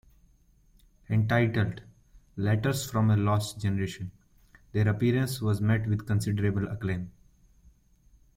Entitled 1.09 1.83
"Letters 2.35 2.89
from 2.89 3.11
a 3.11 3.15
Lost 3.15 3.61
Generation", 3.61 4.09
their 4.71 4.87
appearance 4.87 5.39
was 5.41 5.61
met 5.61 5.85
with 5.85 6.07
considerable 6.07 6.67
acclaim. 6.69 7.11